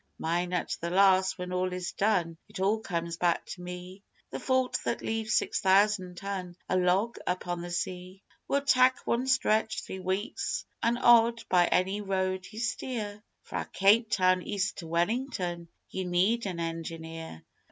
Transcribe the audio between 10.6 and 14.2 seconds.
an' odd by any road ye steer Fra' Cape